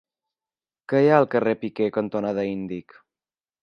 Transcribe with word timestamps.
Què 0.93 1.03
hi 1.03 1.11
ha 1.11 1.19
al 1.23 1.29
carrer 1.35 1.55
Piquer 1.67 1.93
cantonada 2.01 2.51
Índic? 2.57 3.01